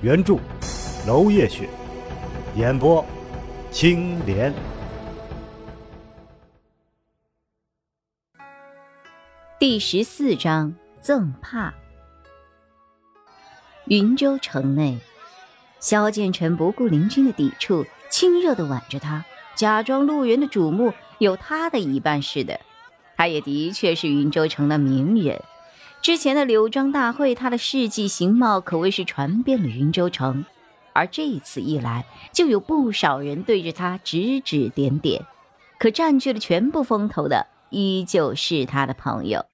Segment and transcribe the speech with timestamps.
[0.00, 0.38] 原著
[1.08, 1.68] 楼夜雪，
[2.54, 3.04] 演播
[3.72, 4.54] 青莲。
[9.58, 11.74] 第十四章赠帕。
[13.86, 14.96] 云州城内，
[15.80, 19.24] 萧剑尘不顾林军的抵触，亲热的挽着他。
[19.56, 22.60] 假装路人的瞩目有他的一半似的，
[23.16, 25.42] 他也的确是云州城的名人。
[26.00, 30.44] 之前的柳庄大会，他的事迹形貌可谓是传遍了云州城。
[30.94, 35.26] 而这一次一来，就有不少人对着他指指点点。
[35.78, 39.44] 可占据了全部风头的，依旧是他的朋友。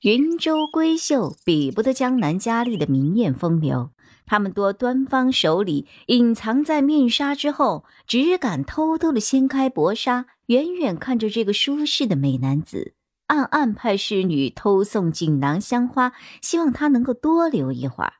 [0.00, 3.90] 云州闺秀比不得江南佳丽的明艳风流。
[4.26, 12.94] 他们多端方手里隐藏在面纱之后，只敢偷偷的掀开薄纱，远远看着这个舒适的美男子，
[13.26, 18.14] 暗暗派侍女偷送锦囊香花，希望她能够多留一会儿。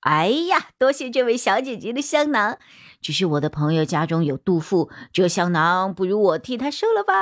[0.00, 2.58] 哎呀，多谢这位小姐姐的香囊，
[3.00, 7.14] 只是我的朋友家中有杜甫，这香囊不如我替他收了吧。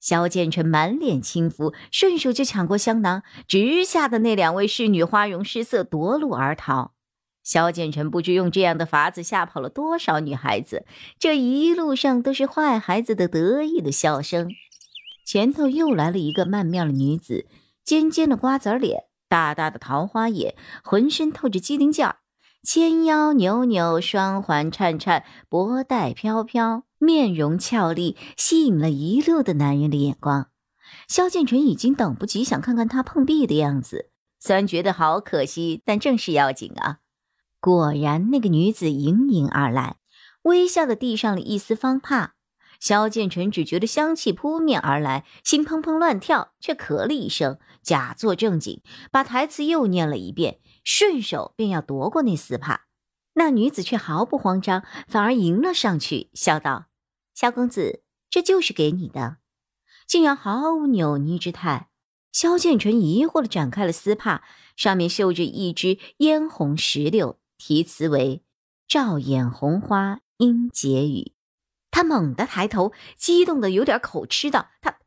[0.00, 6.94] 萧剑尘满脸轻浮，顺手就抢过香囊，直吓得那两位侍女花容失色，夺路而逃。
[7.42, 10.84] 萧剑尘不知用这样的法子吓跑了多少女孩子，
[11.18, 14.50] 这一路上都是坏孩子的得意的笑声。
[15.28, 17.46] 前头又来了一个曼妙的女子，
[17.84, 22.16] 尖尖的瓜子脸，大大的桃花眼，浑身透着机灵劲儿，
[22.62, 30.48] 纤腰扭扭，双环颤颤，脖带飘飘，面容俏丽，吸引了一路的男人的眼光。
[31.06, 34.08] 萧剑尘已经等不及想看看她碰壁的样子，
[34.40, 37.00] 虽然觉得好可惜，但正是要紧啊。
[37.60, 39.96] 果然，那个女子迎迎而来，
[40.44, 42.36] 微笑的递上了一丝方帕。
[42.80, 52.86] 萧剑尘只觉得香气扑面而来，心砰砰乱跳，却咳了一声，假作正经，把台词又念了一遍，顺手便要夺过那丝帕。
[53.34, 56.86] 那女子却毫不慌张，反而迎了上去，笑道
[57.34, 59.38] ：“萧公子，这就是给你的。”
[60.06, 61.88] 竟然毫无扭捏之态。
[62.32, 64.42] 萧剑尘疑惑的展开了丝帕，
[64.76, 67.38] 上面绣着一只嫣红石榴。
[67.56, 68.42] 题词为
[68.86, 71.32] “照眼红花应解语”，
[71.90, 74.98] 他猛地抬头，激动的有点口吃道：“他，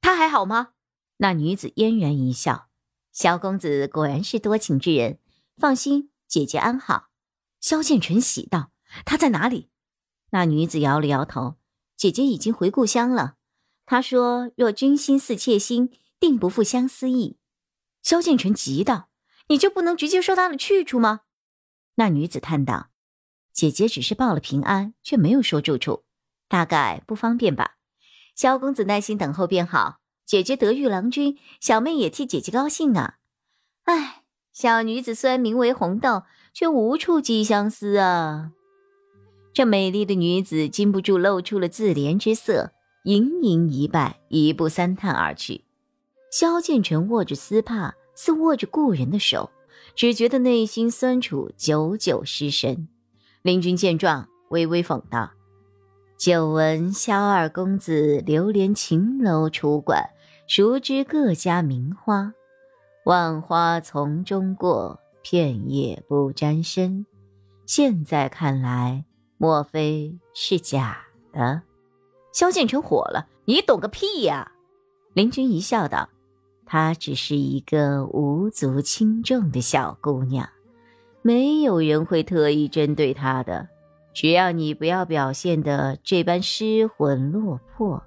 [0.00, 0.70] 他还好吗？”
[1.18, 2.68] 那女子嫣然一笑
[3.12, 5.18] ：“萧公子果然是多情之人，
[5.56, 7.08] 放心，姐姐安好。”
[7.60, 8.70] 萧剑尘喜道
[9.06, 9.70] ：“他在哪里？”
[10.30, 11.56] 那女子摇了摇头
[11.96, 13.36] ：“姐姐已经回故乡了。
[13.86, 17.38] 她说，若君心似妾心，定不负相思意。”
[18.02, 19.08] 萧剑尘急道
[19.48, 21.20] ：“你就不能直接说他的去处吗？”
[21.96, 22.88] 那女子叹道
[23.54, 26.02] ：“姐姐只是报了平安，却没有说住处，
[26.48, 27.76] 大概不方便吧。
[28.34, 30.00] 萧公子耐心等候便好。
[30.26, 33.18] 姐姐得遇郎君，小妹也替姐姐高兴啊。
[33.84, 34.22] 唉，
[34.52, 36.22] 小女子虽然名为红豆，
[36.52, 38.52] 却无处寄相思啊。”
[39.52, 42.72] 这美丽的女子禁不住露出了自怜之色，
[43.04, 45.64] 盈盈一拜，一步三叹而去。
[46.32, 49.50] 萧剑尘握着丝帕，似握着故人的手。
[49.94, 52.88] 只觉得内心酸楚，久久失神。
[53.44, 55.30] 林君见状，微微讽道
[56.16, 60.02] ：“久闻萧二公子流连秦楼楚馆，
[60.46, 62.32] 熟知各家名花。
[63.04, 67.04] 万花丛中过，片叶不沾身。
[67.66, 69.04] 现在看来，
[69.36, 70.96] 莫非是假
[71.30, 71.60] 的？”
[72.32, 74.52] 萧剑尘火了：“你懂个屁呀！”
[75.12, 76.08] 林君一笑道。
[76.64, 80.48] 她只是一个无足轻重的小姑娘，
[81.26, 83.66] 没有人会特意针对他的。
[84.12, 88.04] 只要你不要表现的这般失魂落魄。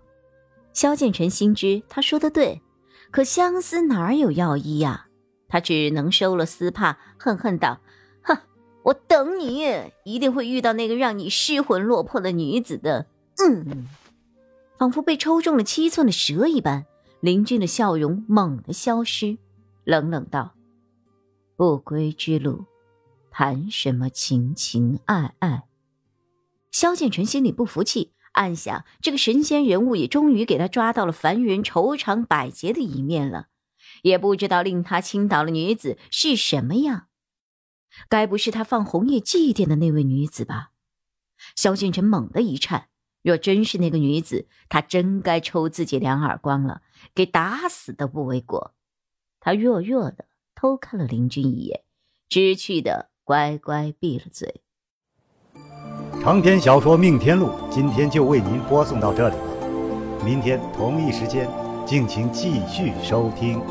[0.72, 2.62] 萧剑尘心知他说的对，
[3.10, 5.08] 可相思哪有药医呀？
[5.48, 7.80] 他只能收了丝帕，恨恨道
[8.22, 8.38] ：“哼，
[8.84, 9.66] 我等你，
[10.06, 13.08] 一定会遇到那个让你失魂落魄的女子的。”
[13.44, 13.88] 嗯，
[14.78, 16.86] 仿佛被抽中了七寸的蛇一般。
[17.20, 19.40] 林俊的笑容猛地消失，
[19.84, 20.54] 冷冷道
[21.58, 22.64] ：“不归之路，
[23.40, 25.68] 谈什么情情爱爱？”
[26.74, 33.50] 萧剑尘心里不服气，暗想：这个神仙人物也终于给他抓到了凡人愁肠百结的一面了，
[34.02, 37.10] 也不知道令他倾倒的女子是什么样。
[38.10, 40.72] 该不是他放红叶祭奠的那位女子吧？
[41.56, 42.90] 萧敬腾猛地一颤，
[43.22, 46.82] 若真是那个女子，他真该抽自己两耳光了，
[47.14, 48.74] 给打死都不为过。
[49.40, 50.26] 他弱弱的
[50.56, 51.84] 偷看了林君一眼，
[52.28, 54.62] 知趣的乖乖闭了嘴。
[56.24, 61.46] 长篇小说《命天录》今天就为您播送到这里了，明天同一时间，
[61.86, 63.62] 敬请继续收听。